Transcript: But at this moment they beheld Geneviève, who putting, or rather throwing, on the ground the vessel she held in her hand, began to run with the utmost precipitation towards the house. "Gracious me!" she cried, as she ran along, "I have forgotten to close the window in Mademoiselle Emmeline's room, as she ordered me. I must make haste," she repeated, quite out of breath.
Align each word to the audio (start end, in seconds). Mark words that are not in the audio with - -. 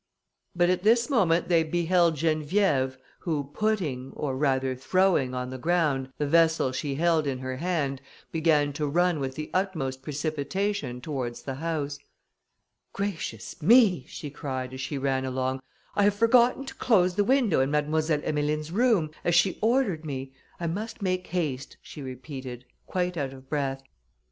But 0.55 0.71
at 0.71 0.81
this 0.81 1.11
moment 1.11 1.47
they 1.47 1.61
beheld 1.61 2.15
Geneviève, 2.15 2.97
who 3.19 3.51
putting, 3.53 4.11
or 4.15 4.35
rather 4.35 4.75
throwing, 4.75 5.35
on 5.35 5.51
the 5.51 5.59
ground 5.59 6.09
the 6.17 6.25
vessel 6.25 6.71
she 6.71 6.95
held 6.95 7.27
in 7.27 7.37
her 7.37 7.57
hand, 7.57 8.01
began 8.31 8.73
to 8.73 8.87
run 8.87 9.19
with 9.19 9.35
the 9.35 9.51
utmost 9.53 10.01
precipitation 10.01 11.01
towards 11.01 11.43
the 11.43 11.53
house. 11.53 11.99
"Gracious 12.93 13.61
me!" 13.61 14.07
she 14.07 14.31
cried, 14.31 14.73
as 14.73 14.81
she 14.81 14.97
ran 14.97 15.23
along, 15.23 15.61
"I 15.95 16.01
have 16.05 16.15
forgotten 16.15 16.65
to 16.65 16.73
close 16.73 17.13
the 17.13 17.23
window 17.23 17.59
in 17.59 17.69
Mademoiselle 17.69 18.21
Emmeline's 18.23 18.71
room, 18.71 19.11
as 19.23 19.35
she 19.35 19.59
ordered 19.61 20.03
me. 20.03 20.33
I 20.59 20.65
must 20.65 21.03
make 21.03 21.27
haste," 21.27 21.77
she 21.79 22.01
repeated, 22.01 22.65
quite 22.87 23.17
out 23.17 23.33
of 23.33 23.47
breath. 23.47 23.83